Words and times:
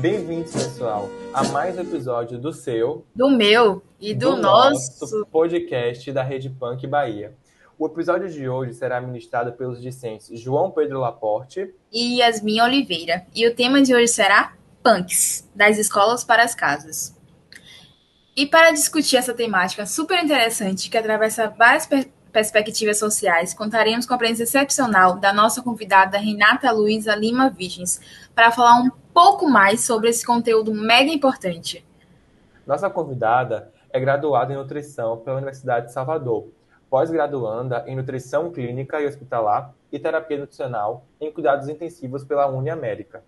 Bem-vindos, 0.00 0.52
pessoal, 0.52 1.10
a 1.34 1.42
mais 1.48 1.76
um 1.76 1.80
episódio 1.80 2.38
do 2.38 2.52
seu, 2.52 3.04
do 3.12 3.28
meu 3.28 3.82
e 4.00 4.14
do, 4.14 4.36
do 4.36 4.42
nosso... 4.42 5.00
nosso 5.00 5.26
podcast 5.26 6.12
da 6.12 6.22
Rede 6.22 6.48
Punk 6.48 6.86
Bahia. 6.86 7.34
O 7.76 7.86
episódio 7.86 8.30
de 8.30 8.48
hoje 8.48 8.74
será 8.74 9.00
ministrado 9.00 9.52
pelos 9.54 9.82
discentes 9.82 10.38
João 10.38 10.70
Pedro 10.70 11.00
Laporte 11.00 11.74
e 11.92 12.20
Yasmin 12.20 12.60
Oliveira. 12.60 13.26
E 13.34 13.48
o 13.48 13.56
tema 13.56 13.82
de 13.82 13.92
hoje 13.92 14.06
será 14.06 14.52
Punks, 14.84 15.50
das 15.52 15.78
escolas 15.78 16.22
para 16.22 16.44
as 16.44 16.54
casas. 16.54 17.12
E 18.36 18.46
para 18.46 18.70
discutir 18.70 19.16
essa 19.16 19.34
temática 19.34 19.84
super 19.84 20.22
interessante 20.22 20.88
que 20.88 20.96
atravessa 20.96 21.48
várias 21.48 21.86
per 21.86 22.08
perspectivas 22.32 22.98
sociais, 22.98 23.54
contaremos 23.54 24.06
com 24.06 24.14
a 24.14 24.18
presença 24.18 24.42
excepcional 24.42 25.16
da 25.16 25.32
nossa 25.32 25.62
convidada 25.62 26.18
Renata 26.18 26.70
Luiza 26.70 27.14
Lima 27.14 27.50
Virgens, 27.50 28.00
para 28.34 28.50
falar 28.50 28.76
um 28.76 28.90
pouco 29.12 29.48
mais 29.48 29.84
sobre 29.84 30.08
esse 30.10 30.24
conteúdo 30.24 30.72
mega 30.72 31.10
importante. 31.10 31.84
Nossa 32.66 32.90
convidada 32.90 33.72
é 33.90 33.98
graduada 33.98 34.52
em 34.52 34.56
nutrição 34.56 35.16
pela 35.18 35.36
Universidade 35.36 35.86
de 35.86 35.92
Salvador, 35.92 36.48
pós-graduanda 36.90 37.84
em 37.86 37.96
nutrição 37.96 38.50
clínica 38.50 39.00
e 39.00 39.06
hospitalar 39.06 39.74
e 39.90 39.98
terapia 39.98 40.38
nutricional 40.38 41.04
em 41.20 41.32
cuidados 41.32 41.68
intensivos 41.68 42.24
pela 42.24 42.46
Uniamérica. 42.46 43.22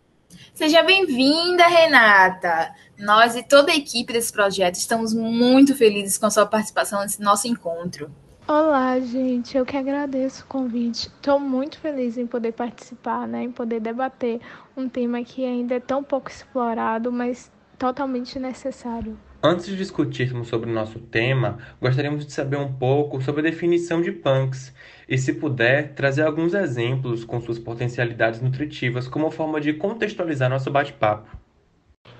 Seja 0.55 0.83
bem-vinda, 0.83 1.67
Renata! 1.67 2.73
Nós 2.99 3.35
e 3.35 3.43
toda 3.43 3.73
a 3.73 3.77
equipe 3.77 4.13
desse 4.13 4.33
projeto 4.33 4.77
estamos 4.77 5.13
muito 5.13 5.75
felizes 5.75 6.19
com 6.19 6.27
a 6.27 6.31
sua 6.31 6.47
participação 6.47 7.01
nesse 7.03 7.21
nosso 7.21 7.49
encontro. 7.49 8.11
Olá, 8.53 8.99
gente. 8.99 9.57
Eu 9.57 9.65
que 9.65 9.77
agradeço 9.77 10.43
o 10.43 10.47
convite. 10.49 11.07
Estou 11.07 11.39
muito 11.39 11.79
feliz 11.79 12.19
em 12.19 12.27
poder 12.27 12.51
participar, 12.51 13.29
né, 13.29 13.45
em 13.45 13.53
poder 13.53 13.79
debater 13.79 14.41
um 14.77 14.89
tema 14.89 15.23
que 15.23 15.45
ainda 15.45 15.77
é 15.77 15.79
tão 15.79 16.03
pouco 16.03 16.29
explorado, 16.29 17.13
mas 17.13 17.49
totalmente 17.79 18.41
necessário. 18.41 19.17
Antes 19.41 19.67
de 19.67 19.77
discutirmos 19.77 20.49
sobre 20.49 20.69
o 20.69 20.75
nosso 20.75 20.99
tema, 20.99 21.59
gostaríamos 21.81 22.27
de 22.27 22.33
saber 22.33 22.57
um 22.57 22.73
pouco 22.73 23.23
sobre 23.23 23.41
a 23.41 23.51
definição 23.53 24.03
de 24.03 24.11
punks 24.11 24.75
e, 25.09 25.17
se 25.17 25.35
puder, 25.35 25.95
trazer 25.95 26.23
alguns 26.23 26.53
exemplos 26.53 27.25
com 27.25 27.41
suas 27.41 27.61
potencialidades 27.61 28.41
nutritivas 28.41 29.07
como 29.07 29.31
forma 29.31 29.61
de 29.61 29.75
contextualizar 29.75 30.51
nosso 30.51 30.73
bate-papo. 30.73 31.39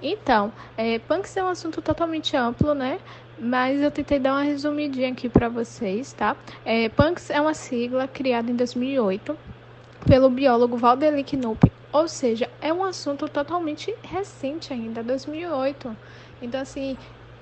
Então, 0.01 0.53
é, 0.77 0.99
punks 1.01 1.37
é 1.37 1.43
um 1.43 1.49
assunto 1.49 1.83
totalmente 1.83 2.37
amplo, 2.37 2.73
né? 2.75 3.01
Mas 3.43 3.81
eu 3.81 3.91
tentei 3.91 4.19
dar 4.19 4.33
uma 4.35 4.43
resumidinha 4.43 5.11
aqui 5.11 5.27
para 5.27 5.49
vocês, 5.49 6.13
tá? 6.13 6.37
É, 6.63 6.91
é 7.31 7.41
uma 7.41 7.55
sigla 7.55 8.07
criada 8.07 8.51
em 8.51 8.55
2008 8.55 9.35
pelo 10.07 10.29
biólogo 10.29 10.77
Valdeli 10.77 11.25
Knupp, 11.25 11.73
ou 11.91 12.07
seja, 12.07 12.51
é 12.61 12.73
um 12.73 12.85
assunto 12.85 13.29
totalmente 13.29 13.95
recente 14.03 14.73
ainda, 14.73 15.03
2008. 15.03 15.97
Então, 16.43 16.61
assim, 16.61 16.99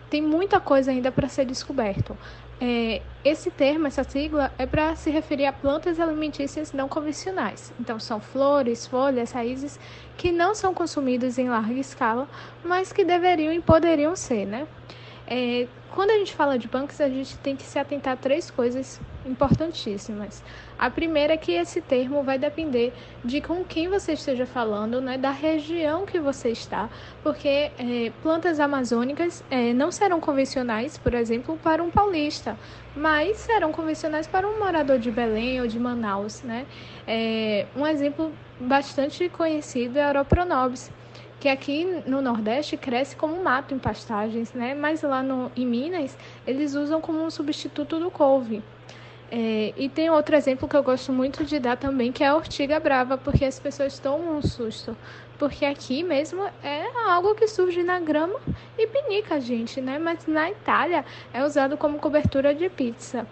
tem 0.08 0.22
muita 0.22 0.60
coisa 0.60 0.90
ainda 0.92 1.10
para 1.10 1.28
ser 1.28 1.44
descoberto. 1.44 2.16
É, 2.60 3.02
esse 3.24 3.50
termo, 3.50 3.86
essa 3.86 4.02
sigla, 4.02 4.52
é 4.58 4.66
para 4.66 4.94
se 4.96 5.10
referir 5.10 5.46
a 5.46 5.52
plantas 5.52 6.00
alimentícias 6.00 6.72
não 6.72 6.88
convencionais. 6.88 7.72
Então, 7.78 7.98
são 7.98 8.20
flores, 8.20 8.86
folhas, 8.86 9.32
raízes 9.32 9.78
que 10.16 10.32
não 10.32 10.54
são 10.54 10.72
consumidas 10.72 11.38
em 11.38 11.48
larga 11.48 11.78
escala, 11.78 12.28
mas 12.64 12.92
que 12.92 13.04
deveriam 13.04 13.52
e 13.52 13.60
poderiam 13.60 14.16
ser, 14.16 14.46
né? 14.46 14.66
É, 15.26 15.68
quando 15.94 16.10
a 16.10 16.18
gente 16.18 16.34
fala 16.34 16.58
de 16.58 16.68
punks, 16.68 17.00
a 17.00 17.08
gente 17.08 17.36
tem 17.38 17.56
que 17.56 17.62
se 17.62 17.78
atentar 17.78 18.14
a 18.14 18.16
três 18.16 18.50
coisas 18.50 19.00
importantíssimas. 19.26 20.42
A 20.78 20.90
primeira 20.90 21.34
é 21.34 21.36
que 21.36 21.52
esse 21.52 21.80
termo 21.80 22.22
vai 22.22 22.38
depender 22.38 22.92
de 23.24 23.40
com 23.40 23.64
quem 23.64 23.88
você 23.88 24.12
esteja 24.12 24.46
falando, 24.46 25.00
né, 25.00 25.18
da 25.18 25.30
região 25.30 26.06
que 26.06 26.18
você 26.18 26.50
está, 26.50 26.88
porque 27.22 27.70
é, 27.78 28.12
plantas 28.22 28.60
amazônicas 28.60 29.42
é, 29.50 29.72
não 29.72 29.90
serão 29.90 30.20
convencionais, 30.20 30.96
por 30.96 31.14
exemplo, 31.14 31.58
para 31.62 31.82
um 31.82 31.90
paulista, 31.90 32.56
mas 32.94 33.38
serão 33.38 33.72
convencionais 33.72 34.26
para 34.26 34.46
um 34.46 34.58
morador 34.58 34.98
de 34.98 35.10
Belém 35.10 35.60
ou 35.60 35.66
de 35.66 35.78
Manaus. 35.78 36.42
Né? 36.42 36.66
É, 37.06 37.66
um 37.76 37.86
exemplo 37.86 38.32
bastante 38.60 39.28
conhecido 39.28 39.98
é 39.98 40.04
a 40.04 40.08
Oroponobis 40.08 40.90
que 41.40 41.48
aqui 41.48 41.84
no 42.06 42.20
Nordeste 42.20 42.76
cresce 42.76 43.14
como 43.14 43.42
mato 43.42 43.74
em 43.74 43.78
pastagens, 43.78 44.52
né? 44.52 44.74
Mas 44.74 45.02
lá 45.02 45.22
no, 45.22 45.50
em 45.56 45.66
Minas 45.66 46.16
eles 46.46 46.74
usam 46.74 47.00
como 47.00 47.22
um 47.22 47.30
substituto 47.30 47.98
do 47.98 48.10
couve. 48.10 48.62
É, 49.30 49.74
e 49.76 49.88
tem 49.88 50.08
outro 50.08 50.34
exemplo 50.34 50.66
que 50.66 50.74
eu 50.74 50.82
gosto 50.82 51.12
muito 51.12 51.44
de 51.44 51.58
dar 51.58 51.76
também, 51.76 52.10
que 52.10 52.24
é 52.24 52.28
a 52.28 52.34
ortiga 52.34 52.80
brava, 52.80 53.18
porque 53.18 53.44
as 53.44 53.58
pessoas 53.58 53.98
tomam 53.98 54.38
um 54.38 54.42
susto. 54.42 54.96
Porque 55.38 55.64
aqui 55.64 56.02
mesmo 56.02 56.42
é 56.62 56.84
algo 57.08 57.34
que 57.34 57.46
surge 57.46 57.82
na 57.82 58.00
grama 58.00 58.40
e 58.76 58.86
pinica 58.86 59.36
a 59.36 59.40
gente, 59.40 59.80
né? 59.80 59.98
Mas 59.98 60.26
na 60.26 60.50
Itália 60.50 61.04
é 61.32 61.44
usado 61.44 61.76
como 61.76 61.98
cobertura 61.98 62.54
de 62.54 62.68
pizza. 62.68 63.26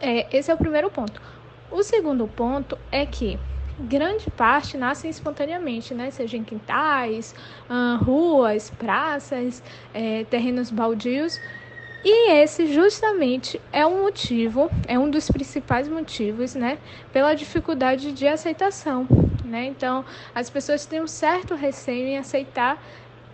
É, 0.00 0.26
esse 0.36 0.50
é 0.50 0.54
o 0.54 0.58
primeiro 0.58 0.90
ponto. 0.90 1.20
O 1.70 1.82
segundo 1.82 2.28
ponto 2.28 2.78
é 2.92 3.04
que 3.04 3.38
grande 3.78 4.30
parte 4.30 4.76
nascem 4.76 5.10
espontaneamente, 5.10 5.94
né? 5.94 6.10
Seja 6.10 6.36
em 6.36 6.44
quintais, 6.44 7.34
ruas, 8.02 8.70
praças, 8.70 9.62
é, 9.92 10.24
terrenos 10.24 10.70
baldios. 10.70 11.40
E 12.04 12.32
esse 12.32 12.66
justamente 12.66 13.58
é 13.72 13.86
um 13.86 14.02
motivo, 14.02 14.70
é 14.86 14.98
um 14.98 15.08
dos 15.08 15.30
principais 15.30 15.88
motivos, 15.88 16.54
né, 16.54 16.76
pela 17.10 17.32
dificuldade 17.32 18.12
de 18.12 18.28
aceitação, 18.28 19.08
né? 19.42 19.64
Então, 19.64 20.04
as 20.34 20.50
pessoas 20.50 20.84
têm 20.84 21.00
um 21.00 21.06
certo 21.06 21.54
receio 21.54 22.06
em 22.06 22.18
aceitar 22.18 22.78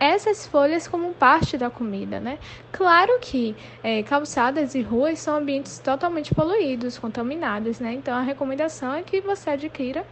essas 0.00 0.46
folhas 0.46 0.88
como 0.88 1.12
parte 1.14 1.58
da 1.58 1.70
comida, 1.70 2.18
né? 2.18 2.38
Claro 2.72 3.18
que 3.20 3.54
é, 3.82 4.02
calçadas 4.02 4.74
e 4.74 4.80
ruas 4.80 5.18
são 5.20 5.36
ambientes 5.36 5.78
totalmente 5.78 6.34
poluídos, 6.34 6.98
contaminados, 6.98 7.78
né? 7.80 7.92
Então, 7.92 8.16
a 8.16 8.22
recomendação 8.22 8.94
é 8.94 9.02
que 9.02 9.20
você 9.20 9.50
adquira 9.50 10.06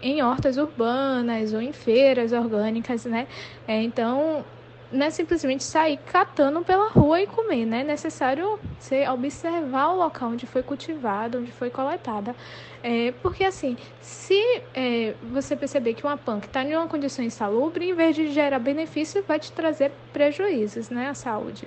em 0.00 0.22
hortas 0.22 0.56
urbanas 0.56 1.52
ou 1.52 1.60
em 1.60 1.72
feiras 1.72 2.32
orgânicas, 2.32 3.04
né? 3.04 3.26
É, 3.66 3.82
então, 3.82 4.44
não 4.92 5.06
é 5.06 5.10
simplesmente 5.10 5.64
sair 5.64 5.96
catando 5.96 6.62
pela 6.62 6.90
rua 6.90 7.20
e 7.20 7.26
comer, 7.26 7.64
né? 7.64 7.80
É 7.80 7.84
necessário 7.84 8.58
você 8.78 9.08
observar 9.08 9.88
o 9.88 9.96
local 9.96 10.30
onde 10.30 10.46
foi 10.46 10.62
cultivado, 10.62 11.38
onde 11.38 11.50
foi 11.50 11.70
coletada. 11.70 12.36
É, 12.82 13.12
porque, 13.22 13.44
assim, 13.44 13.76
se 14.00 14.38
é, 14.74 15.14
você 15.32 15.56
perceber 15.56 15.94
que 15.94 16.04
uma 16.04 16.16
punk 16.16 16.46
está 16.46 16.62
em 16.62 16.76
uma 16.76 16.86
condição 16.86 17.24
insalubre, 17.24 17.88
em 17.88 17.94
vez 17.94 18.14
de 18.14 18.30
gerar 18.32 18.58
benefício, 18.58 19.24
vai 19.26 19.38
te 19.38 19.50
trazer 19.52 19.90
prejuízos, 20.12 20.90
né? 20.90 21.08
À 21.08 21.14
saúde. 21.14 21.66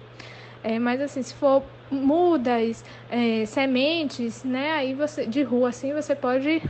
É, 0.63 0.77
mas, 0.77 1.01
assim, 1.01 1.23
se 1.23 1.33
for 1.33 1.63
mudas, 1.89 2.83
é, 3.09 3.45
sementes, 3.45 4.43
né? 4.43 4.73
Aí 4.73 4.93
você, 4.93 5.25
de 5.25 5.41
rua, 5.41 5.69
assim, 5.69 5.93
você 5.93 6.15
pode 6.15 6.61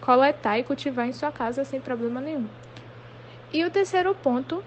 coletar 0.00 0.58
e 0.58 0.64
cultivar 0.64 1.06
em 1.08 1.12
sua 1.12 1.32
casa 1.32 1.64
sem 1.64 1.80
problema 1.80 2.20
nenhum. 2.20 2.46
E 3.52 3.64
o 3.64 3.70
terceiro 3.70 4.14
ponto, 4.14 4.64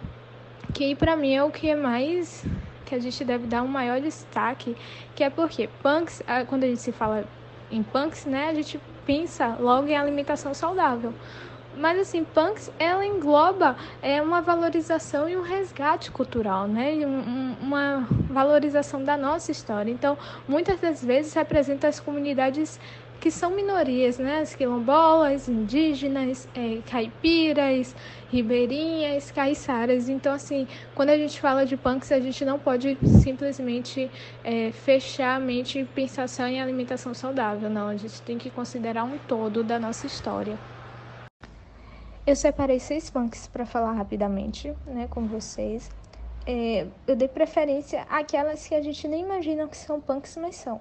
que 0.75 0.93
para 0.93 1.15
mim 1.15 1.33
é 1.33 1.41
o 1.41 1.49
que 1.49 1.69
é 1.69 1.75
mais 1.75 2.45
que 2.85 2.93
a 2.93 2.99
gente 2.99 3.23
deve 3.23 3.47
dar 3.47 3.63
um 3.63 3.67
maior 3.67 3.99
destaque, 4.01 4.75
que 5.15 5.23
é 5.23 5.29
porque 5.29 5.69
punks, 5.81 6.21
quando 6.47 6.65
a 6.65 6.67
gente 6.67 6.81
se 6.81 6.91
fala 6.91 7.23
em 7.71 7.81
punks, 7.81 8.25
né, 8.25 8.49
a 8.49 8.53
gente 8.53 8.79
pensa 9.05 9.55
logo 9.57 9.87
em 9.87 9.95
alimentação 9.95 10.53
saudável. 10.53 11.13
Mas 11.77 11.97
assim, 11.99 12.25
punks 12.25 12.69
ela 12.77 13.05
engloba 13.05 13.77
é 14.01 14.21
uma 14.21 14.41
valorização 14.41 15.29
e 15.29 15.35
um 15.35 15.41
resgate 15.41 16.11
cultural, 16.11 16.67
né? 16.67 16.93
Um, 17.05 17.55
uma 17.61 18.07
valorização 18.29 19.03
da 19.03 19.17
nossa 19.17 19.51
história. 19.51 19.91
Então, 19.91 20.17
muitas 20.47 20.79
das 20.79 21.03
vezes 21.03 21.33
representa 21.33 21.87
as 21.87 21.99
comunidades 21.99 22.79
que 23.25 23.31
são 23.31 23.49
minorias, 23.49 24.19
né? 24.19 24.41
As 24.41 24.53
quilombolas, 24.53 25.49
indígenas, 25.49 26.47
é, 26.53 26.79
caipiras, 26.87 27.95
ribeirinhas, 28.29 29.31
caiçaras. 29.31 30.07
Então, 30.07 30.31
assim, 30.31 30.67
quando 30.93 31.09
a 31.09 31.17
gente 31.17 31.41
fala 31.41 31.65
de 31.65 31.75
punks, 31.75 32.11
a 32.11 32.19
gente 32.19 32.45
não 32.45 32.59
pode 32.59 32.95
simplesmente 33.23 34.11
é, 34.43 34.71
fechar 34.71 35.37
a 35.37 35.39
mente 35.39 35.79
e 35.79 35.85
pensar 35.85 36.29
só 36.29 36.45
em 36.45 36.61
alimentação 36.61 37.15
saudável. 37.15 37.67
Não, 37.67 37.87
a 37.87 37.97
gente 37.97 38.21
tem 38.21 38.37
que 38.37 38.51
considerar 38.51 39.03
um 39.03 39.17
todo 39.27 39.63
da 39.63 39.79
nossa 39.79 40.05
história. 40.05 40.55
Eu 42.27 42.35
separei 42.35 42.79
seis 42.79 43.09
punks 43.09 43.47
para 43.47 43.65
falar 43.65 43.93
rapidamente, 43.93 44.71
né, 44.85 45.07
com 45.09 45.25
vocês. 45.25 45.89
É, 46.45 46.85
eu 47.07 47.15
dei 47.15 47.27
preferência 47.27 48.03
àquelas 48.07 48.67
que 48.67 48.75
a 48.75 48.83
gente 48.83 49.07
nem 49.07 49.23
imagina 49.23 49.67
que 49.67 49.77
são 49.77 49.99
punks, 49.99 50.37
mas 50.37 50.57
são. 50.57 50.79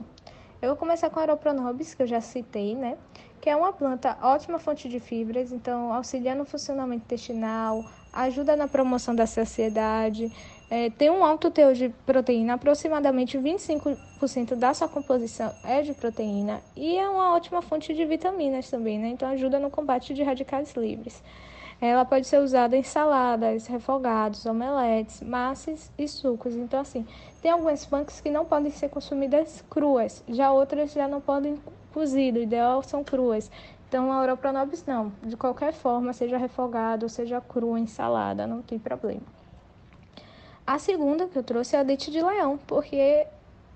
Eu 0.64 0.70
vou 0.70 0.78
começar 0.78 1.10
com 1.10 1.18
a 1.18 1.22
Aeropronobis, 1.24 1.92
que 1.92 2.02
eu 2.02 2.06
já 2.06 2.22
citei, 2.22 2.74
né? 2.74 2.96
Que 3.38 3.50
é 3.50 3.54
uma 3.54 3.70
planta 3.70 4.16
ótima 4.22 4.58
fonte 4.58 4.88
de 4.88 4.98
fibras, 4.98 5.52
então 5.52 5.92
auxilia 5.92 6.34
no 6.34 6.46
funcionamento 6.46 7.04
intestinal, 7.04 7.84
ajuda 8.10 8.56
na 8.56 8.66
promoção 8.66 9.14
da 9.14 9.26
saciedade, 9.26 10.32
é, 10.70 10.88
tem 10.88 11.10
um 11.10 11.22
alto 11.22 11.50
teor 11.50 11.74
de 11.74 11.90
proteína, 12.06 12.54
aproximadamente 12.54 13.36
25% 13.36 14.54
da 14.54 14.72
sua 14.72 14.88
composição 14.88 15.52
é 15.62 15.82
de 15.82 15.92
proteína, 15.92 16.62
e 16.74 16.96
é 16.96 17.06
uma 17.10 17.34
ótima 17.34 17.60
fonte 17.60 17.92
de 17.92 18.02
vitaminas 18.06 18.70
também, 18.70 18.98
né? 18.98 19.08
Então 19.08 19.28
ajuda 19.28 19.58
no 19.58 19.68
combate 19.68 20.14
de 20.14 20.22
radicais 20.22 20.72
livres. 20.72 21.22
Ela 21.86 22.04
pode 22.04 22.26
ser 22.26 22.38
usada 22.38 22.76
em 22.76 22.82
saladas, 22.82 23.66
refogados, 23.66 24.46
omeletes, 24.46 25.20
massas 25.20 25.90
e 25.98 26.06
sucos. 26.08 26.54
Então, 26.54 26.80
assim, 26.80 27.06
tem 27.42 27.50
algumas 27.50 27.84
punks 27.84 28.20
que 28.20 28.30
não 28.30 28.44
podem 28.44 28.70
ser 28.70 28.88
consumidas 28.88 29.64
cruas, 29.68 30.22
já 30.28 30.52
outras 30.52 30.92
já 30.92 31.08
não 31.08 31.20
podem 31.20 31.58
cozido, 31.92 32.38
o 32.38 32.42
ideal 32.42 32.82
são 32.82 33.04
cruas. 33.04 33.50
Então, 33.88 34.10
a 34.10 34.20
Oropronobis 34.20 34.84
não, 34.84 35.12
de 35.22 35.36
qualquer 35.36 35.72
forma, 35.72 36.12
seja 36.12 36.36
refogado, 36.36 37.08
seja 37.08 37.40
cru, 37.40 37.78
em 37.78 37.86
salada, 37.86 38.46
não 38.46 38.62
tem 38.62 38.78
problema. 38.78 39.22
A 40.66 40.78
segunda 40.78 41.28
que 41.28 41.38
eu 41.38 41.42
trouxe 41.42 41.76
é 41.76 41.80
a 41.80 41.82
dente 41.82 42.10
de 42.10 42.22
leão, 42.22 42.58
porque 42.66 43.26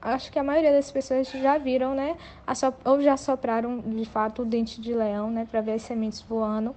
acho 0.01 0.33
que 0.33 0.39
a 0.39 0.43
maioria 0.43 0.73
das 0.73 0.91
pessoas 0.91 1.29
já 1.29 1.59
viram, 1.59 1.95
né, 1.95 2.17
ou 2.85 3.01
já 3.01 3.17
sopraram 3.17 3.81
de 3.81 4.05
fato 4.07 4.43
o 4.43 4.45
dente 4.45 4.81
de 4.81 4.95
leão, 4.95 5.31
né, 5.31 5.47
para 5.51 5.61
ver 5.61 5.73
as 5.73 5.83
sementes 5.83 6.23
voando. 6.23 6.75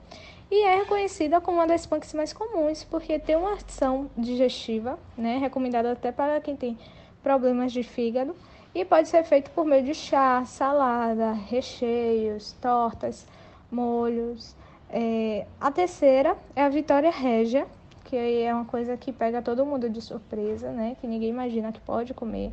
E 0.52 0.64
é 0.64 0.80
reconhecida 0.80 1.40
como 1.40 1.60
uma 1.60 1.66
das 1.66 1.86
punks 1.86 2.14
mais 2.14 2.34
comuns, 2.34 2.84
porque 2.84 3.18
tem 3.18 3.38
uma 3.38 3.54
ação 3.54 4.12
digestiva, 4.18 5.00
né, 5.18 5.38
recomendada 5.38 5.94
até 5.94 6.12
para 6.12 6.42
quem 6.42 6.58
tem 6.58 6.78
problemas 7.24 7.72
de 7.72 7.84
fígado, 7.84 8.36
e 8.76 8.84
pode 8.84 9.08
ser 9.08 9.24
feito 9.24 9.50
por 9.52 9.64
meio 9.64 9.86
de 9.86 9.94
chá, 9.94 10.44
salada, 10.44 11.32
recheios, 11.32 12.52
tortas, 12.62 13.26
molhos. 13.72 14.54
É, 14.90 15.48
a 15.60 15.72
terceira 15.72 16.38
é 16.54 16.64
a 16.64 16.70
Vitória 16.70 17.12
Régia, 17.12 17.66
que 18.04 18.18
é 18.18 18.54
uma 18.54 18.66
coisa 18.66 18.98
que 18.98 19.14
pega 19.14 19.42
todo 19.42 19.66
mundo 19.66 19.90
de 19.90 20.02
surpresa, 20.02 20.70
né? 20.70 20.98
Que 21.00 21.08
ninguém 21.08 21.30
imagina 21.30 21.72
que 21.72 21.80
pode 21.80 22.14
comer. 22.14 22.52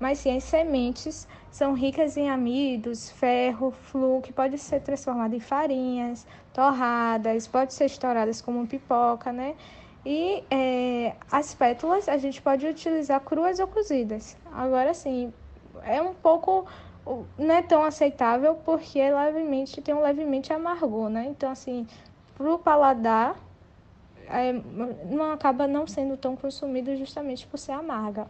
Mas 0.00 0.18
sim, 0.18 0.36
as 0.36 0.44
sementes 0.44 1.26
são 1.50 1.74
ricas 1.74 2.16
em 2.16 2.30
amidos, 2.30 3.10
ferro, 3.10 3.70
flu, 3.70 4.20
que 4.22 4.32
pode 4.32 4.56
ser 4.58 4.80
transformado 4.80 5.34
em 5.34 5.40
farinhas, 5.40 6.26
torradas, 6.52 7.48
pode 7.48 7.74
ser 7.74 7.86
estouradas 7.86 8.40
como 8.40 8.66
pipoca, 8.66 9.32
né? 9.32 9.56
E 10.06 10.44
é, 10.50 11.16
as 11.30 11.54
pétalas 11.54 12.08
a 12.08 12.16
gente 12.16 12.40
pode 12.40 12.66
utilizar 12.66 13.20
cruas 13.20 13.58
ou 13.58 13.66
cozidas. 13.66 14.36
Agora 14.52 14.94
sim, 14.94 15.32
é 15.82 16.00
um 16.00 16.14
pouco 16.14 16.66
não 17.36 17.54
é 17.54 17.62
tão 17.62 17.82
aceitável 17.82 18.54
porque 18.54 18.98
levemente 19.10 19.80
tem 19.80 19.94
um 19.94 20.02
levemente 20.02 20.52
amargor, 20.52 21.08
né? 21.08 21.26
Então 21.28 21.50
assim, 21.50 21.86
pro 22.36 22.58
paladar 22.58 23.36
é, 24.28 24.52
não 25.06 25.32
acaba 25.32 25.66
não 25.66 25.86
sendo 25.86 26.16
tão 26.16 26.36
consumido 26.36 26.94
justamente 26.96 27.46
por 27.46 27.58
ser 27.58 27.72
amarga. 27.72 28.28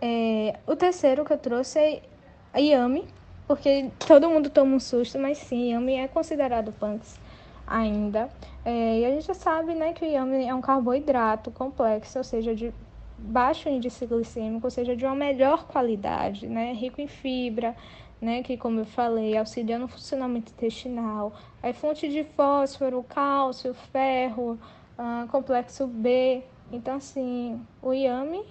É, 0.00 0.58
o 0.66 0.76
terceiro 0.76 1.24
que 1.24 1.32
eu 1.32 1.38
trouxe 1.38 1.78
é 1.78 2.60
Yami, 2.60 3.06
porque 3.46 3.90
todo 4.06 4.28
mundo 4.28 4.50
toma 4.50 4.76
um 4.76 4.80
susto, 4.80 5.18
mas 5.18 5.38
sim, 5.38 5.72
Yami 5.72 5.94
é 5.94 6.08
considerado 6.08 6.72
punks 6.72 7.18
ainda. 7.66 8.28
É, 8.64 9.00
e 9.00 9.04
a 9.04 9.10
gente 9.10 9.26
já 9.26 9.34
sabe 9.34 9.74
né, 9.74 9.92
que 9.92 10.04
o 10.04 10.08
Yami 10.08 10.46
é 10.46 10.54
um 10.54 10.60
carboidrato 10.60 11.50
complexo, 11.50 12.18
ou 12.18 12.24
seja, 12.24 12.54
de 12.54 12.72
baixo 13.18 13.68
índice 13.68 14.06
glicêmico, 14.06 14.66
ou 14.66 14.70
seja, 14.70 14.94
de 14.94 15.04
uma 15.04 15.14
melhor 15.14 15.66
qualidade, 15.66 16.46
né, 16.46 16.72
rico 16.72 17.00
em 17.00 17.06
fibra, 17.06 17.74
né, 18.20 18.42
que 18.42 18.56
como 18.56 18.80
eu 18.80 18.86
falei, 18.86 19.36
auxilia 19.36 19.78
no 19.78 19.88
funcionamento 19.88 20.52
intestinal, 20.52 21.32
é 21.62 21.72
fonte 21.72 22.08
de 22.08 22.24
fósforo, 22.24 23.04
cálcio, 23.08 23.74
ferro, 23.92 24.58
uh, 24.98 25.26
complexo 25.28 25.86
B. 25.86 26.42
Então, 26.72 26.96
assim, 26.96 27.60
o 27.82 27.92
Yami, 27.92 28.44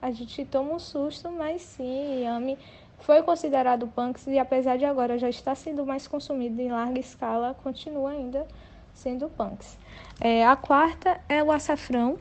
a 0.00 0.10
gente 0.10 0.44
toma 0.44 0.74
um 0.74 0.78
susto, 0.78 1.30
mas 1.30 1.62
sim, 1.62 2.22
Yami 2.22 2.58
foi 3.00 3.22
considerado 3.22 3.86
punks 3.88 4.26
e 4.26 4.38
apesar 4.38 4.76
de 4.76 4.84
agora 4.84 5.18
já 5.18 5.28
estar 5.28 5.54
sendo 5.54 5.86
mais 5.86 6.06
consumido 6.06 6.60
em 6.60 6.68
larga 6.68 6.98
escala, 6.98 7.54
continua 7.62 8.10
ainda 8.10 8.46
sendo 8.92 9.28
punks. 9.28 9.78
É, 10.20 10.44
a 10.44 10.56
quarta 10.56 11.20
é 11.28 11.42
o 11.42 11.52
açafrão, 11.52 12.18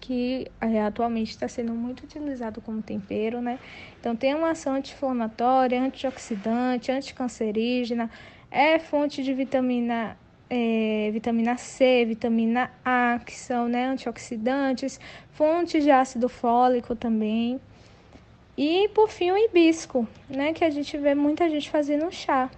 que 0.00 0.50
é, 0.60 0.82
atualmente 0.82 1.30
está 1.30 1.46
sendo 1.46 1.74
muito 1.74 2.04
utilizado 2.04 2.60
como 2.62 2.80
tempero, 2.80 3.42
né? 3.42 3.58
Então 4.00 4.16
tem 4.16 4.34
uma 4.34 4.50
ação 4.52 4.74
anti-inflamatória, 4.74 5.80
antioxidante, 5.80 6.90
anticancerígena, 6.90 8.10
é 8.50 8.78
fonte 8.78 9.22
de 9.22 9.34
vitamina 9.34 10.16
é, 10.50 11.10
vitamina 11.12 11.56
C, 11.56 12.04
vitamina 12.06 12.70
A, 12.84 13.20
que 13.24 13.34
são 13.34 13.68
né, 13.68 13.86
antioxidantes, 13.86 15.00
fontes 15.32 15.82
de 15.82 15.90
ácido 15.90 16.28
fólico 16.28 16.96
também. 16.96 17.60
E 18.56 18.88
por 18.94 19.08
fim 19.08 19.30
o 19.30 19.36
hibisco, 19.36 20.06
né, 20.28 20.52
que 20.52 20.64
a 20.64 20.70
gente 20.70 20.96
vê 20.98 21.14
muita 21.14 21.48
gente 21.48 21.70
fazendo 21.70 22.10
chá. 22.10 22.50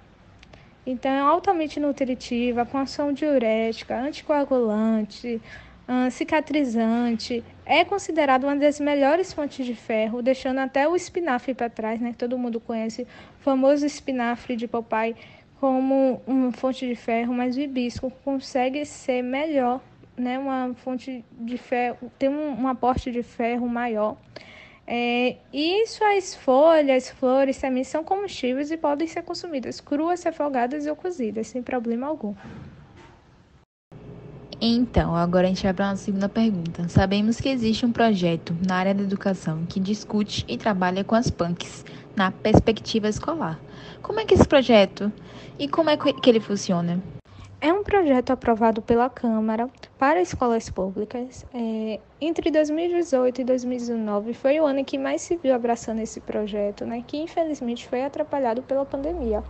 Então 0.87 1.11
é 1.11 1.21
altamente 1.21 1.79
nutritiva, 1.79 2.65
com 2.65 2.79
ação 2.79 3.13
diurética, 3.13 3.99
anticoagulante, 3.99 5.41
cicatrizante, 6.11 7.45
é 7.67 7.85
considerado 7.85 8.45
uma 8.45 8.57
das 8.57 8.79
melhores 8.79 9.33
fontes 9.33 9.67
de 9.67 9.75
ferro, 9.75 10.23
deixando 10.23 10.59
até 10.59 10.89
o 10.89 10.95
espinafre 10.95 11.53
para 11.53 11.69
trás, 11.69 12.01
né? 12.01 12.15
Todo 12.17 12.39
mundo 12.39 12.61
conhece 12.61 13.03
o 13.03 13.43
famoso 13.43 13.85
espinafre 13.85 14.55
de 14.55 14.69
papai 14.69 15.17
como 15.61 16.23
uma 16.27 16.51
fonte 16.53 16.87
de 16.87 16.95
ferro, 16.95 17.35
mas 17.35 17.57
o 17.57 17.61
hibisco 17.61 18.11
consegue 18.25 18.85
ser 18.87 19.23
melhor, 19.23 19.81
né? 20.17 20.39
Uma 20.39 20.75
fonte 20.75 21.23
de 21.33 21.59
ferro, 21.59 22.11
tem 22.19 22.31
um, 22.31 22.63
um 22.63 22.67
aporte 22.67 23.13
de 23.13 23.23
ferro 23.23 23.69
maior. 23.69 24.17
É, 24.87 25.37
e 25.53 25.87
suas 25.87 26.35
folhas, 26.35 27.11
flores 27.11 27.59
também 27.59 27.85
são 27.85 28.03
comestíveis 28.03 28.71
e 28.71 28.77
podem 28.77 29.07
ser 29.07 29.23
consumidas 29.23 29.81
cruas, 29.81 30.23
refogadas 30.23 30.87
ou 30.87 30.97
cozidas, 30.97 31.47
sem 31.47 31.63
problema 31.63 32.07
algum. 32.07 32.35
Então, 34.61 35.15
agora 35.15 35.47
a 35.47 35.49
gente 35.49 35.63
vai 35.63 35.73
para 35.73 35.91
a 35.91 35.97
segunda 35.97 36.29
pergunta. 36.29 36.89
Sabemos 36.89 37.41
que 37.41 37.49
existe 37.49 37.87
um 37.87 37.93
projeto 37.93 38.55
na 38.67 38.77
área 38.77 38.95
da 38.95 39.03
educação 39.03 39.65
que 39.67 39.79
discute 39.79 40.45
e 40.49 40.59
trabalha 40.59 41.05
com 41.05 41.15
as 41.15 41.31
punks 41.31 41.85
na 42.17 42.31
perspectiva 42.31 43.09
escolar. 43.09 43.59
Como 44.03 44.21
é 44.21 44.25
que 44.25 44.35
esse 44.35 44.47
projeto 44.47 45.13
e 45.59 45.69
como 45.69 45.91
é 45.91 45.97
que 45.97 46.31
ele 46.31 46.41
funciona? 46.41 47.01
É 47.63 47.71
um 47.71 47.85
projeto 47.85 48.31
aprovado 48.31 48.81
pela 48.81 49.11
Câmara 49.11 49.69
para 49.99 50.23
escolas 50.23 50.71
públicas. 50.71 51.45
É, 51.53 52.01
entre 52.19 52.51
2018 52.51 53.43
e 53.43 53.45
2019 53.45 54.33
foi 54.33 54.59
o 54.59 54.65
ano 54.65 54.79
em 54.79 54.85
que 54.85 54.97
mais 54.97 55.21
se 55.21 55.37
viu 55.37 55.55
abraçando 55.55 56.01
esse 56.01 56.21
projeto, 56.21 56.87
né, 56.87 57.05
que 57.07 57.19
infelizmente 57.19 57.87
foi 57.87 58.03
atrapalhado 58.03 58.63
pela 58.63 58.87
pandemia. 58.87 59.45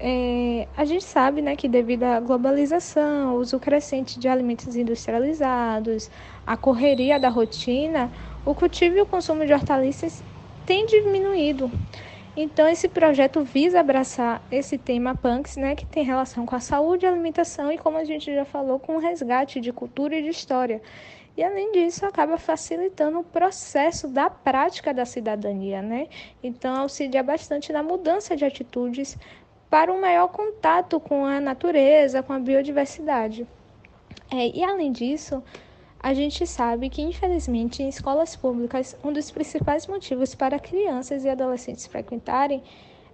É, 0.00 0.66
a 0.76 0.84
gente 0.84 1.04
sabe 1.04 1.40
né, 1.40 1.54
que 1.54 1.68
devido 1.68 2.04
à 2.04 2.18
globalização, 2.18 3.34
o 3.34 3.38
uso 3.38 3.60
crescente 3.60 4.18
de 4.18 4.26
alimentos 4.26 4.74
industrializados, 4.74 6.10
a 6.44 6.56
correria 6.56 7.20
da 7.20 7.28
rotina, 7.28 8.10
o 8.44 8.54
cultivo 8.54 8.96
e 8.96 9.00
o 9.00 9.06
consumo 9.06 9.46
de 9.46 9.52
hortaliças 9.52 10.24
tem 10.68 10.84
diminuído. 10.84 11.70
Então, 12.36 12.68
esse 12.68 12.90
projeto 12.90 13.42
visa 13.42 13.80
abraçar 13.80 14.42
esse 14.52 14.76
tema 14.76 15.14
punks, 15.14 15.56
né, 15.56 15.74
que 15.74 15.86
tem 15.86 16.04
relação 16.04 16.44
com 16.44 16.54
a 16.54 16.60
saúde, 16.60 17.06
alimentação 17.06 17.72
e, 17.72 17.78
como 17.78 17.96
a 17.96 18.04
gente 18.04 18.34
já 18.34 18.44
falou, 18.44 18.78
com 18.78 18.96
o 18.96 18.98
resgate 18.98 19.60
de 19.60 19.72
cultura 19.72 20.14
e 20.14 20.22
de 20.22 20.28
história. 20.28 20.82
E, 21.34 21.42
além 21.42 21.72
disso, 21.72 22.04
acaba 22.04 22.36
facilitando 22.36 23.20
o 23.20 23.24
processo 23.24 24.08
da 24.08 24.28
prática 24.28 24.92
da 24.92 25.06
cidadania, 25.06 25.80
né? 25.80 26.06
Então, 26.42 26.76
auxilia 26.76 27.22
bastante 27.22 27.72
na 27.72 27.82
mudança 27.82 28.36
de 28.36 28.44
atitudes 28.44 29.16
para 29.70 29.90
um 29.90 29.98
maior 29.98 30.28
contato 30.28 31.00
com 31.00 31.24
a 31.24 31.40
natureza, 31.40 32.22
com 32.22 32.34
a 32.34 32.38
biodiversidade. 32.38 33.46
É, 34.30 34.48
e 34.48 34.62
além 34.62 34.92
disso, 34.92 35.42
a 36.00 36.14
gente 36.14 36.46
sabe 36.46 36.88
que, 36.88 37.02
infelizmente, 37.02 37.82
em 37.82 37.88
escolas 37.88 38.36
públicas, 38.36 38.96
um 39.02 39.12
dos 39.12 39.30
principais 39.30 39.86
motivos 39.86 40.34
para 40.34 40.58
crianças 40.58 41.24
e 41.24 41.28
adolescentes 41.28 41.86
frequentarem 41.86 42.62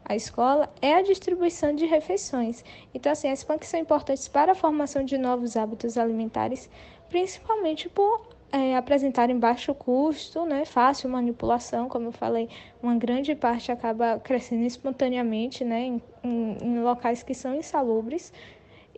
a 0.05 0.14
escola 0.14 0.71
é 0.83 0.95
a 0.95 1.03
distribuição 1.03 1.75
de 1.75 1.87
refeições. 1.87 2.62
Então, 2.93 3.11
assim, 3.11 3.31
as 3.31 3.43
PANCs 3.43 3.69
são 3.69 3.81
importantes 3.81 4.29
para 4.29 4.53
a 4.53 4.55
formação 4.55 5.03
de 5.03 5.17
novos 5.17 5.57
hábitos 5.57 5.97
alimentares, 5.97 6.69
principalmente 7.09 7.88
por 7.88 8.29
é, 8.53 8.76
apresentarem 8.76 9.38
baixo 9.38 9.75
custo, 9.75 10.45
né, 10.45 10.67
fácil 10.67 11.09
manipulação, 11.09 11.88
como 11.88 12.09
eu 12.09 12.12
falei, 12.12 12.49
uma 12.83 12.97
grande 12.97 13.35
parte 13.35 13.73
acaba 13.73 14.21
crescendo 14.21 14.64
espontaneamente 14.64 15.64
né, 15.64 15.87
em, 15.87 16.03
em, 16.23 16.59
em 16.61 16.81
locais 16.81 17.23
que 17.23 17.35
são 17.35 17.55
insalubres 17.55 18.33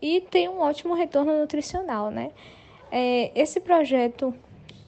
e 0.02 0.20
tem 0.20 0.48
um 0.48 0.58
ótimo 0.58 0.92
retorno 0.92 1.38
nutricional. 1.38 2.10
Né? 2.10 2.32
É, 2.90 3.30
esse 3.34 3.60
projeto 3.60 4.34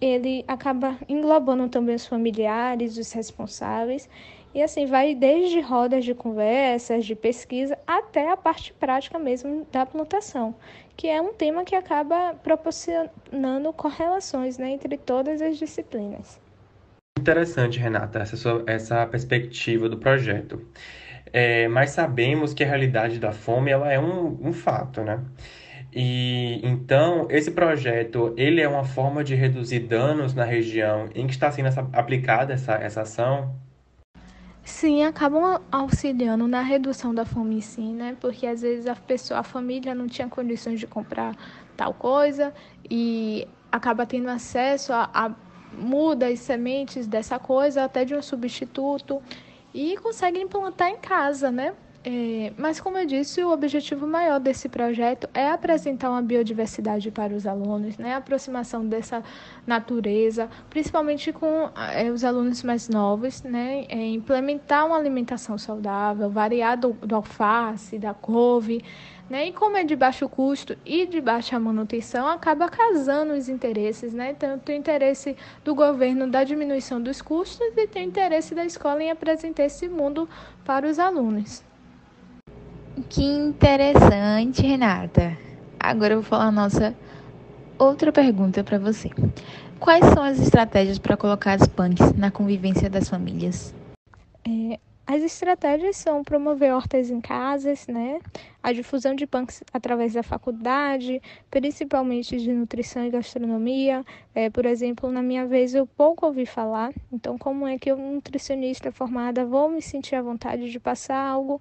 ele 0.00 0.44
acaba 0.46 0.96
englobando 1.08 1.68
também 1.68 1.94
os 1.94 2.06
familiares, 2.06 2.96
os 2.96 3.10
responsáveis, 3.12 4.08
e 4.54 4.62
assim 4.62 4.86
vai 4.86 5.14
desde 5.14 5.60
rodas 5.60 6.04
de 6.04 6.14
conversas, 6.14 7.04
de 7.04 7.14
pesquisa, 7.14 7.76
até 7.86 8.30
a 8.30 8.36
parte 8.36 8.72
prática 8.72 9.18
mesmo 9.18 9.66
da 9.72 9.84
plantação 9.84 10.54
que 10.98 11.06
é 11.06 11.22
um 11.22 11.32
tema 11.32 11.64
que 11.64 11.76
acaba 11.76 12.34
proporcionando 12.42 13.72
correlações 13.72 14.58
né, 14.58 14.72
entre 14.72 14.98
todas 14.98 15.40
as 15.40 15.56
disciplinas. 15.56 16.40
Interessante, 17.16 17.78
Renata, 17.78 18.18
essa, 18.18 18.36
sua, 18.36 18.64
essa 18.66 19.06
perspectiva 19.06 19.88
do 19.88 19.96
projeto. 19.96 20.60
É, 21.32 21.68
mas 21.68 21.90
sabemos 21.90 22.52
que 22.52 22.64
a 22.64 22.66
realidade 22.66 23.20
da 23.20 23.30
fome 23.30 23.70
ela 23.70 23.92
é 23.92 24.00
um, 24.00 24.36
um 24.42 24.52
fato, 24.52 25.02
né? 25.02 25.22
E 25.92 26.60
então 26.62 27.26
esse 27.30 27.50
projeto 27.50 28.34
ele 28.36 28.60
é 28.60 28.68
uma 28.68 28.84
forma 28.84 29.24
de 29.24 29.34
reduzir 29.34 29.80
danos 29.80 30.34
na 30.34 30.44
região 30.44 31.08
em 31.14 31.26
que 31.26 31.32
está 31.32 31.50
sendo 31.50 31.66
essa, 31.66 31.88
aplicada 31.92 32.52
essa, 32.52 32.74
essa 32.74 33.02
ação? 33.02 33.54
Sim, 34.62 35.02
acabam 35.02 35.62
auxiliando 35.72 36.46
na 36.46 36.60
redução 36.60 37.14
da 37.14 37.24
fome 37.24 37.62
sim, 37.62 37.94
né? 37.94 38.14
Porque 38.20 38.46
às 38.46 38.60
vezes 38.60 38.86
a 38.86 38.94
pessoa, 38.94 39.40
a 39.40 39.42
família 39.42 39.94
não 39.94 40.06
tinha 40.06 40.28
condições 40.28 40.78
de 40.78 40.86
comprar 40.86 41.34
tal 41.74 41.94
coisa 41.94 42.52
e 42.90 43.48
acaba 43.72 44.04
tendo 44.04 44.28
acesso 44.28 44.92
a, 44.92 45.08
a 45.14 45.30
mudas, 45.72 46.40
sementes 46.40 47.06
dessa 47.06 47.38
coisa, 47.38 47.84
até 47.84 48.04
de 48.04 48.14
um 48.14 48.20
substituto 48.20 49.22
e 49.72 49.96
consegue 49.98 50.38
implantar 50.38 50.90
em 50.90 50.96
casa, 50.96 51.50
né? 51.50 51.74
É, 52.10 52.54
mas, 52.56 52.80
como 52.80 52.96
eu 52.96 53.04
disse, 53.04 53.44
o 53.44 53.52
objetivo 53.52 54.06
maior 54.06 54.40
desse 54.40 54.66
projeto 54.66 55.28
é 55.34 55.50
apresentar 55.50 56.08
uma 56.08 56.22
biodiversidade 56.22 57.10
para 57.10 57.34
os 57.34 57.46
alunos, 57.46 57.98
né? 57.98 58.14
a 58.14 58.16
aproximação 58.16 58.86
dessa 58.86 59.22
natureza, 59.66 60.48
principalmente 60.70 61.34
com 61.34 61.68
é, 61.92 62.10
os 62.10 62.24
alunos 62.24 62.62
mais 62.62 62.88
novos, 62.88 63.42
né? 63.42 63.84
É, 63.90 64.06
implementar 64.06 64.86
uma 64.86 64.96
alimentação 64.96 65.58
saudável, 65.58 66.30
variar 66.30 66.78
do, 66.78 66.94
do 66.94 67.14
alface, 67.14 67.98
da 67.98 68.14
couve, 68.14 68.82
né? 69.28 69.48
E 69.48 69.52
como 69.52 69.76
é 69.76 69.84
de 69.84 69.94
baixo 69.94 70.26
custo 70.30 70.78
e 70.86 71.04
de 71.04 71.20
baixa 71.20 71.60
manutenção, 71.60 72.26
acaba 72.26 72.70
casando 72.70 73.34
os 73.34 73.50
interesses, 73.50 74.14
né? 74.14 74.32
Tanto 74.32 74.70
o 74.70 74.74
interesse 74.74 75.36
do 75.62 75.74
governo 75.74 76.26
da 76.26 76.42
diminuição 76.42 77.02
dos 77.02 77.20
custos 77.20 77.60
e 77.76 77.86
tem 77.86 78.06
o 78.06 78.08
interesse 78.08 78.54
da 78.54 78.64
escola 78.64 79.02
em 79.02 79.10
apresentar 79.10 79.64
esse 79.64 79.86
mundo 79.90 80.26
para 80.64 80.86
os 80.88 80.98
alunos. 80.98 81.67
Que 83.02 83.22
interessante, 83.22 84.62
Renata. 84.62 85.36
Agora 85.78 86.14
eu 86.14 86.20
vou 86.20 86.28
falar 86.28 86.46
a 86.46 86.52
nossa 86.52 86.94
outra 87.78 88.10
pergunta 88.10 88.64
para 88.64 88.78
você. 88.78 89.10
Quais 89.78 90.04
são 90.06 90.22
as 90.22 90.38
estratégias 90.40 90.98
para 90.98 91.16
colocar 91.16 91.52
as 91.52 91.66
punks 91.68 92.12
na 92.14 92.30
convivência 92.30 92.90
das 92.90 93.08
famílias? 93.08 93.72
É, 94.44 94.80
as 95.06 95.22
estratégias 95.22 95.96
são 95.96 96.24
promover 96.24 96.74
hortas 96.74 97.10
em 97.10 97.20
casas, 97.20 97.86
né? 97.86 98.18
A 98.62 98.72
difusão 98.72 99.14
de 99.14 99.26
punks 99.26 99.62
através 99.72 100.14
da 100.14 100.22
faculdade, 100.22 101.22
principalmente 101.50 102.36
de 102.38 102.52
nutrição 102.52 103.04
e 103.06 103.10
gastronomia. 103.10 104.04
É, 104.34 104.50
por 104.50 104.66
exemplo, 104.66 105.10
na 105.12 105.22
minha 105.22 105.46
vez 105.46 105.74
eu 105.74 105.86
pouco 105.86 106.26
ouvi 106.26 106.44
falar. 106.44 106.92
Então, 107.12 107.38
como 107.38 107.66
é 107.66 107.78
que 107.78 107.90
eu, 107.90 107.96
nutricionista 107.96 108.90
formada, 108.90 109.46
vou 109.46 109.70
me 109.70 109.80
sentir 109.80 110.16
à 110.16 110.22
vontade 110.22 110.70
de 110.70 110.80
passar 110.80 111.24
algo 111.24 111.60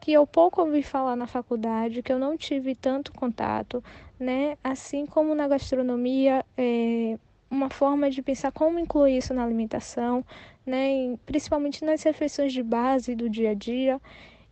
que 0.00 0.12
eu 0.12 0.26
pouco 0.26 0.62
ouvi 0.62 0.82
falar 0.82 1.14
na 1.14 1.26
faculdade, 1.26 2.02
que 2.02 2.12
eu 2.12 2.18
não 2.18 2.36
tive 2.36 2.74
tanto 2.74 3.12
contato, 3.12 3.82
né? 4.18 4.56
Assim 4.64 5.06
como 5.06 5.34
na 5.34 5.46
gastronomia, 5.46 6.44
é 6.56 7.18
uma 7.50 7.68
forma 7.68 8.08
de 8.08 8.22
pensar 8.22 8.52
como 8.52 8.78
incluir 8.78 9.18
isso 9.18 9.34
na 9.34 9.42
alimentação, 9.42 10.24
né? 10.64 11.16
principalmente 11.26 11.84
nas 11.84 12.02
refeições 12.02 12.52
de 12.52 12.62
base 12.62 13.14
do 13.14 13.28
dia 13.28 13.50
a 13.50 13.54
dia. 13.54 14.00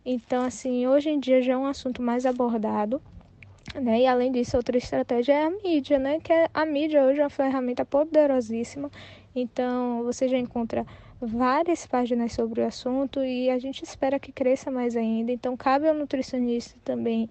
Então, 0.05 0.43
assim, 0.43 0.85
hoje 0.85 1.09
em 1.09 1.19
dia 1.19 1.41
já 1.41 1.53
é 1.53 1.57
um 1.57 1.65
assunto 1.65 2.01
mais 2.01 2.25
abordado. 2.25 3.01
Né? 3.75 4.01
E 4.01 4.07
além 4.07 4.31
disso, 4.31 4.57
outra 4.57 4.77
estratégia 4.77 5.33
é 5.33 5.43
a 5.43 5.49
mídia, 5.49 5.99
né? 5.99 6.19
Que 6.19 6.33
é, 6.33 6.49
a 6.53 6.65
mídia 6.65 7.03
hoje 7.03 7.19
é 7.19 7.23
uma 7.23 7.29
ferramenta 7.29 7.85
poderosíssima. 7.85 8.89
Então, 9.35 10.03
você 10.03 10.27
já 10.27 10.37
encontra 10.37 10.85
várias 11.21 11.85
páginas 11.85 12.33
sobre 12.33 12.61
o 12.61 12.67
assunto 12.67 13.23
e 13.23 13.49
a 13.49 13.59
gente 13.59 13.83
espera 13.83 14.19
que 14.19 14.31
cresça 14.31 14.71
mais 14.71 14.95
ainda. 14.95 15.31
Então, 15.31 15.55
cabe 15.57 15.87
ao 15.87 15.93
nutricionista 15.95 16.77
também 16.83 17.29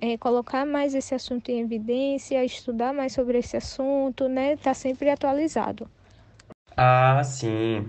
é, 0.00 0.18
colocar 0.18 0.66
mais 0.66 0.94
esse 0.94 1.14
assunto 1.14 1.50
em 1.50 1.60
evidência, 1.60 2.44
estudar 2.44 2.92
mais 2.94 3.12
sobre 3.12 3.38
esse 3.38 3.56
assunto, 3.56 4.28
né? 4.28 4.56
Tá 4.56 4.74
sempre 4.74 5.10
atualizado. 5.10 5.88
Ah, 6.76 7.22
sim. 7.24 7.88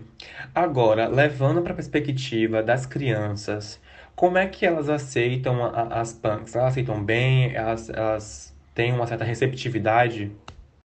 Agora, 0.56 1.08
levando 1.08 1.62
para 1.62 1.74
a 1.74 1.76
perspectiva 1.76 2.64
das 2.64 2.86
crianças, 2.86 3.82
como 4.16 4.38
é 4.38 4.48
que 4.48 4.66
elas 4.66 4.90
aceitam 4.90 5.64
a, 5.64 5.70
a, 5.70 6.02
as 6.02 6.14
punks? 6.14 6.56
Elas 6.56 6.70
aceitam 6.74 7.04
bem? 7.04 7.54
Elas, 7.54 7.90
elas 7.90 8.58
têm 8.74 8.94
uma 8.94 9.06
certa 9.08 9.24
receptividade? 9.26 10.32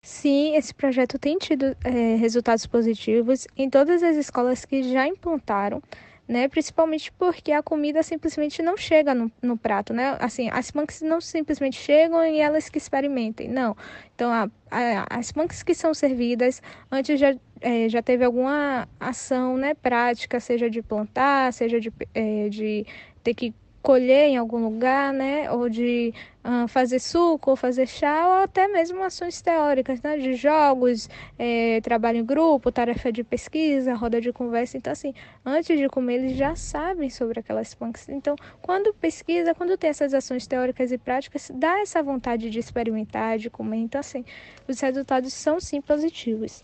Sim, 0.02 0.56
esse 0.56 0.74
projeto 0.74 1.18
tem 1.18 1.36
tido 1.36 1.76
é, 1.84 2.16
resultados 2.16 2.66
positivos 2.66 3.46
em 3.56 3.68
todas 3.68 4.02
as 4.02 4.16
escolas 4.16 4.64
que 4.64 4.82
já 4.82 5.06
implantaram, 5.06 5.82
né? 6.26 6.48
Principalmente 6.48 7.12
porque 7.12 7.52
a 7.52 7.62
comida 7.62 8.02
simplesmente 8.02 8.62
não 8.62 8.78
chega 8.78 9.14
no, 9.14 9.30
no 9.42 9.58
prato, 9.58 9.92
né? 9.92 10.16
Assim, 10.18 10.48
as 10.50 10.70
punks 10.70 11.02
não 11.02 11.20
simplesmente 11.20 11.76
chegam 11.76 12.24
e 12.24 12.38
elas 12.40 12.70
que 12.70 12.78
experimentem, 12.78 13.46
não. 13.48 13.76
Então, 14.14 14.32
a, 14.32 14.48
a, 14.70 15.18
as 15.18 15.32
punks 15.32 15.62
que 15.62 15.74
são 15.74 15.92
servidas 15.92 16.62
antes 16.90 17.20
já, 17.20 17.36
é, 17.60 17.88
já 17.88 18.00
teve 18.02 18.24
alguma 18.24 18.88
ação, 18.98 19.58
né? 19.58 19.74
Prática, 19.74 20.40
seja 20.40 20.70
de 20.70 20.80
plantar, 20.82 21.52
seja 21.52 21.78
de, 21.78 21.92
é, 22.14 22.48
de 22.48 22.86
ter 23.22 23.34
que 23.34 23.54
colher 23.82 24.28
em 24.28 24.36
algum 24.36 24.58
lugar, 24.58 25.12
né? 25.12 25.50
Ou 25.50 25.68
de 25.68 26.12
uh, 26.44 26.68
fazer 26.68 26.98
suco, 26.98 27.50
ou 27.50 27.56
fazer 27.56 27.86
chá, 27.86 28.26
ou 28.26 28.44
até 28.44 28.68
mesmo 28.68 29.02
ações 29.02 29.40
teóricas, 29.40 30.00
né? 30.02 30.16
De 30.16 30.34
jogos, 30.34 31.08
é, 31.38 31.80
trabalho 31.80 32.18
em 32.18 32.24
grupo, 32.24 32.70
tarefa 32.70 33.10
de 33.10 33.24
pesquisa, 33.24 33.94
roda 33.94 34.20
de 34.20 34.32
conversa. 34.32 34.76
Então, 34.76 34.92
assim, 34.92 35.14
antes 35.44 35.78
de 35.78 35.88
comer, 35.88 36.14
eles 36.14 36.36
já 36.36 36.54
sabem 36.54 37.10
sobre 37.10 37.40
aquelas 37.40 37.74
punks. 37.74 38.08
Então, 38.08 38.36
quando 38.60 38.92
pesquisa, 38.94 39.54
quando 39.54 39.76
tem 39.76 39.90
essas 39.90 40.12
ações 40.14 40.46
teóricas 40.46 40.92
e 40.92 40.98
práticas, 40.98 41.50
dá 41.54 41.80
essa 41.80 42.02
vontade 42.02 42.50
de 42.50 42.58
experimentar, 42.58 43.38
de 43.38 43.48
comer. 43.48 43.78
Então, 43.78 44.00
assim, 44.00 44.24
os 44.68 44.78
resultados 44.80 45.32
são 45.32 45.58
sim 45.60 45.80
positivos. 45.80 46.62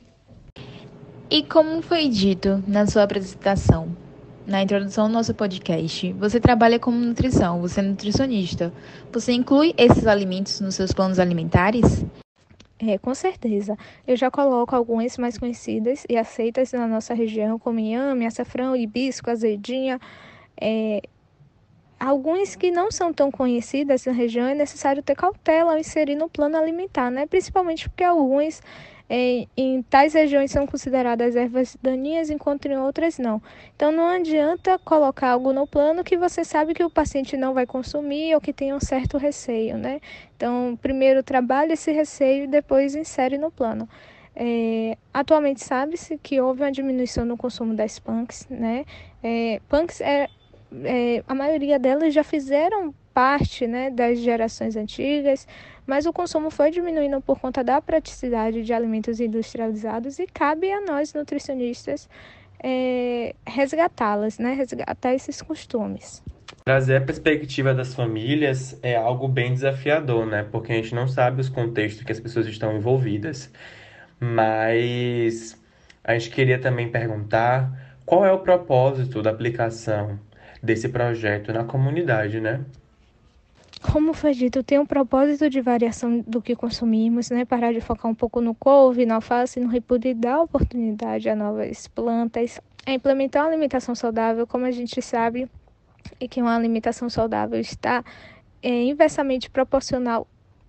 E 1.28 1.42
como 1.42 1.82
foi 1.82 2.08
dito 2.08 2.62
na 2.68 2.86
sua 2.86 3.02
apresentação, 3.02 3.88
na 4.46 4.62
introdução 4.62 5.08
do 5.08 5.12
nosso 5.12 5.34
podcast, 5.34 6.12
você 6.12 6.38
trabalha 6.38 6.78
como 6.78 6.96
nutrição, 6.96 7.60
você 7.60 7.80
é 7.80 7.82
nutricionista. 7.82 8.72
Você 9.12 9.32
inclui 9.32 9.74
esses 9.76 10.06
alimentos 10.06 10.60
nos 10.60 10.76
seus 10.76 10.92
planos 10.92 11.18
alimentares? 11.18 12.04
É, 12.78 12.98
com 12.98 13.14
certeza. 13.14 13.76
Eu 14.06 14.16
já 14.16 14.30
coloco 14.30 14.76
algumas 14.76 15.16
mais 15.18 15.36
conhecidas 15.36 16.04
e 16.08 16.16
aceitas 16.16 16.72
na 16.72 16.86
nossa 16.86 17.14
região, 17.14 17.58
como 17.58 17.80
inhame, 17.80 18.26
açafrão, 18.26 18.76
hibisco, 18.76 19.30
azedinha. 19.30 19.98
É, 20.60 21.00
alguns 21.98 22.54
que 22.54 22.70
não 22.70 22.90
são 22.90 23.12
tão 23.12 23.30
conhecidas 23.30 24.04
na 24.04 24.12
região 24.12 24.46
é 24.46 24.54
necessário 24.54 25.02
ter 25.02 25.16
cautela 25.16 25.72
ao 25.72 25.78
inserir 25.78 26.14
no 26.14 26.28
plano 26.28 26.56
alimentar, 26.56 27.10
né? 27.10 27.26
Principalmente 27.26 27.88
porque 27.88 28.04
alguns 28.04 28.60
em, 29.08 29.48
em 29.56 29.82
tais 29.82 30.14
regiões 30.14 30.50
são 30.50 30.66
consideradas 30.66 31.36
ervas 31.36 31.76
daninhas, 31.80 32.28
enquanto 32.30 32.66
em 32.66 32.76
outras 32.76 33.18
não. 33.18 33.40
Então 33.74 33.92
não 33.92 34.08
adianta 34.08 34.78
colocar 34.78 35.30
algo 35.30 35.52
no 35.52 35.66
plano 35.66 36.02
que 36.02 36.16
você 36.16 36.44
sabe 36.44 36.74
que 36.74 36.82
o 36.82 36.90
paciente 36.90 37.36
não 37.36 37.54
vai 37.54 37.66
consumir 37.66 38.34
ou 38.34 38.40
que 38.40 38.52
tem 38.52 38.74
um 38.74 38.80
certo 38.80 39.16
receio, 39.16 39.76
né? 39.76 40.00
Então, 40.36 40.78
primeiro 40.82 41.22
trabalhe 41.22 41.72
esse 41.72 41.92
receio 41.92 42.44
e 42.44 42.46
depois 42.46 42.94
insere 42.94 43.38
no 43.38 43.50
plano. 43.50 43.88
É, 44.34 44.98
atualmente 45.14 45.64
sabe-se 45.64 46.18
que 46.18 46.40
houve 46.40 46.62
uma 46.62 46.70
diminuição 46.70 47.24
no 47.24 47.38
consumo 47.38 47.74
das 47.74 47.98
punks, 47.98 48.46
né? 48.50 48.84
É, 49.22 49.60
punks 49.68 50.00
é, 50.02 50.28
é, 50.84 51.22
a 51.26 51.34
maioria 51.34 51.78
delas 51.78 52.12
já 52.12 52.22
fizeram 52.22 52.94
parte 53.14 53.66
né, 53.66 53.88
das 53.88 54.18
gerações 54.18 54.76
antigas, 54.76 55.48
mas 55.86 56.04
o 56.06 56.12
consumo 56.12 56.50
foi 56.50 56.70
diminuindo 56.70 57.20
por 57.20 57.38
conta 57.38 57.62
da 57.62 57.80
praticidade 57.80 58.62
de 58.62 58.72
alimentos 58.72 59.20
industrializados 59.20 60.18
e 60.18 60.26
cabe 60.26 60.70
a 60.72 60.80
nós 60.80 61.14
nutricionistas 61.14 62.08
é, 62.62 63.34
resgatá-las, 63.46 64.38
né, 64.38 64.52
resgatar 64.52 65.14
esses 65.14 65.40
costumes. 65.40 66.22
Trazer 66.64 66.96
a 66.96 67.00
perspectiva 67.00 67.72
das 67.72 67.94
famílias 67.94 68.78
é 68.82 68.96
algo 68.96 69.28
bem 69.28 69.52
desafiador, 69.52 70.26
né? 70.26 70.44
Porque 70.50 70.72
a 70.72 70.74
gente 70.74 70.94
não 70.94 71.06
sabe 71.06 71.40
os 71.40 71.48
contextos 71.48 72.02
que 72.02 72.10
as 72.10 72.18
pessoas 72.18 72.46
estão 72.46 72.76
envolvidas. 72.76 73.52
Mas 74.18 75.56
a 76.02 76.14
gente 76.14 76.30
queria 76.30 76.58
também 76.58 76.90
perguntar 76.90 77.98
qual 78.04 78.24
é 78.24 78.32
o 78.32 78.40
propósito 78.40 79.22
da 79.22 79.30
aplicação 79.30 80.18
desse 80.62 80.88
projeto 80.88 81.52
na 81.52 81.64
comunidade, 81.64 82.40
né? 82.40 82.64
Como 83.92 84.12
foi 84.12 84.32
dito, 84.32 84.62
tem 84.62 84.78
um 84.78 84.86
propósito 84.86 85.48
de 85.48 85.60
variação 85.60 86.20
do 86.26 86.42
que 86.42 86.56
consumimos, 86.56 87.30
né? 87.30 87.44
Parar 87.44 87.72
de 87.72 87.80
focar 87.80 88.10
um 88.10 88.14
pouco 88.14 88.40
no 88.40 88.54
couve, 88.54 89.06
na 89.06 89.16
alface, 89.16 89.60
no 89.60 89.68
repúdio 89.68 90.10
e 90.10 90.14
dar 90.14 90.40
oportunidade 90.40 91.28
a 91.28 91.36
novas 91.36 91.86
plantas. 91.86 92.60
É 92.84 92.92
implementar 92.92 93.42
uma 93.42 93.48
alimentação 93.48 93.94
saudável, 93.94 94.46
como 94.46 94.64
a 94.64 94.70
gente 94.70 95.00
sabe, 95.00 95.48
e 96.20 96.28
que 96.28 96.42
uma 96.42 96.54
alimentação 96.54 97.08
saudável 97.08 97.60
está 97.60 98.04
é, 98.62 98.84
inversamente 98.84 99.48
proporcional 99.48 100.26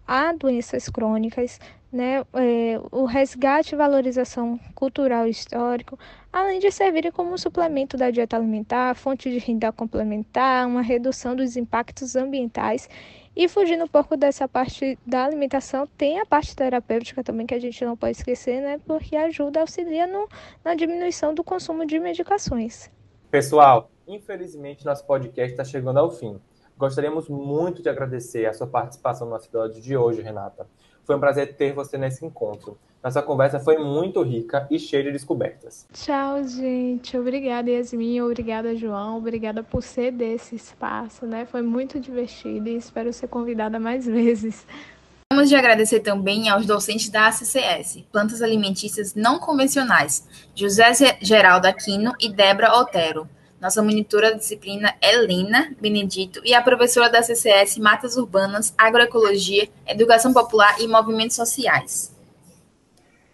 a 0.07 0.31
doenças 0.31 0.87
crônicas, 0.87 1.59
né, 1.91 2.25
é, 2.33 2.79
o 2.91 3.05
resgate 3.05 3.73
e 3.73 3.77
valorização 3.77 4.59
cultural 4.75 5.25
e 5.25 5.29
histórico, 5.29 5.97
além 6.31 6.59
de 6.59 6.71
servirem 6.71 7.11
como 7.11 7.37
suplemento 7.37 7.95
da 7.95 8.11
dieta 8.11 8.35
alimentar, 8.35 8.95
fonte 8.95 9.29
de 9.29 9.37
renda 9.37 9.71
complementar, 9.71 10.67
uma 10.67 10.81
redução 10.81 11.35
dos 11.35 11.55
impactos 11.55 12.15
ambientais. 12.15 12.89
E 13.35 13.47
fugindo 13.47 13.83
um 13.83 13.87
pouco 13.87 14.17
dessa 14.17 14.47
parte 14.47 14.97
da 15.05 15.23
alimentação, 15.23 15.87
tem 15.97 16.19
a 16.19 16.25
parte 16.25 16.55
terapêutica 16.55 17.23
também 17.23 17.45
que 17.45 17.53
a 17.53 17.59
gente 17.59 17.85
não 17.85 17.95
pode 17.95 18.17
esquecer, 18.17 18.61
né? 18.61 18.81
Porque 18.85 19.15
ajuda, 19.15 19.61
auxilia 19.61 20.07
no, 20.07 20.27
na 20.65 20.73
diminuição 20.73 21.35
do 21.35 21.43
consumo 21.43 21.85
de 21.85 21.99
medicações. 21.99 22.89
Pessoal, 23.29 23.91
infelizmente 24.07 24.83
nosso 24.83 25.05
podcast 25.05 25.51
está 25.51 25.63
chegando 25.63 25.99
ao 25.99 26.09
fim. 26.09 26.39
Gostaríamos 26.77 27.29
muito 27.29 27.81
de 27.81 27.89
agradecer 27.89 28.45
a 28.45 28.53
sua 28.53 28.67
participação 28.67 29.29
no 29.29 29.35
episódio 29.35 29.81
de 29.81 29.95
hoje, 29.95 30.21
Renata. 30.21 30.67
Foi 31.07 31.15
um 31.15 31.19
prazer 31.21 31.55
ter 31.55 31.71
você 31.71 31.97
nesse 31.97 32.25
encontro. 32.25 32.77
Nossa 33.01 33.21
conversa 33.21 33.61
foi 33.61 33.77
muito 33.77 34.21
rica 34.21 34.67
e 34.69 34.77
cheia 34.77 35.05
de 35.05 35.13
descobertas. 35.13 35.87
Tchau, 35.93 36.43
gente. 36.43 37.17
Obrigada, 37.17 37.71
Yasmin. 37.71 38.19
Obrigada, 38.19 38.75
João. 38.75 39.17
Obrigada 39.17 39.63
por 39.63 39.81
ser 39.81 40.11
desse 40.11 40.55
espaço, 40.55 41.25
né? 41.25 41.45
Foi 41.45 41.61
muito 41.61 41.97
divertido 41.97 42.67
e 42.67 42.75
espero 42.75 43.13
ser 43.13 43.29
convidada 43.29 43.79
mais 43.79 44.03
vezes. 44.05 44.67
Vamos 45.31 45.47
de 45.47 45.55
agradecer 45.55 46.01
também 46.01 46.49
aos 46.49 46.65
docentes 46.65 47.09
da 47.09 47.27
ACCS, 47.27 48.03
Plantas 48.11 48.41
Alimentícias 48.41 49.15
Não 49.15 49.39
Convencionais, 49.39 50.27
José 50.53 50.91
Geraldo 51.21 51.67
Aquino 51.67 52.11
e 52.19 52.27
Débora 52.27 52.77
Otero 52.77 53.29
nossa 53.59 53.81
monitora 53.81 54.31
da 54.31 54.37
disciplina 54.37 54.93
é 55.01 55.19
Lina 55.25 55.73
Benedito 55.81 56.41
e 56.45 56.53
a 56.53 56.61
professora 56.61 57.09
da 57.09 57.23
CCS 57.23 57.77
Matas 57.77 58.15
Urbanas, 58.15 58.73
Agroecologia, 58.77 59.67
Educação 59.87 60.31
Popular 60.31 60.79
e 60.79 60.87
Movimentos 60.87 61.35
Sociais. 61.35 62.15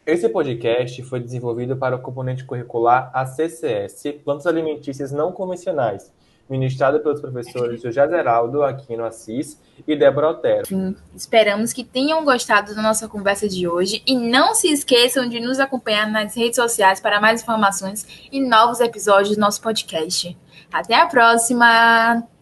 Esse 0.06 0.28
podcast 0.30 1.02
foi 1.04 1.20
desenvolvido 1.20 1.78
para 1.78 1.96
o 1.96 2.02
componente 2.02 2.44
curricular 2.44 3.12
ACCS 3.14 4.20
Plantas 4.24 4.48
Alimentícias 4.48 5.12
Não 5.12 5.32
Convencionais, 5.32 6.12
ministrado 6.50 7.00
pelos 7.00 7.22
professores 7.22 7.82
José 7.82 8.08
Zeraldo 8.08 8.64
Aquino 8.64 9.06
Assis 9.06 9.60
e 9.88 9.96
Débora 9.96 10.30
Otero. 10.30 10.66
Sim, 10.68 10.96
esperamos 11.16 11.74
que 11.74 11.84
tenham 11.84 12.24
gostado 12.24 12.76
da 12.76 12.82
nossa 12.82 13.08
conversa 13.08 13.48
de 13.48 13.68
hoje 13.68 14.04
e 14.06 14.16
não 14.16 14.54
se 14.54 14.72
esqueçam 14.72 15.28
de 15.28 15.40
nos 15.40 15.60
acompanhar 15.60 16.10
nas 16.10 16.36
redes 16.36 16.56
sociais 16.56 17.00
para 17.00 17.20
mais 17.22 17.42
informações 17.42 18.28
e 18.32 18.40
novos 18.40 18.80
episódios 18.80 19.36
do 19.36 19.40
nosso 19.40 19.62
podcast. 19.62 20.38
Até 20.72 20.96
a 20.96 21.08
próxima! 21.08 22.33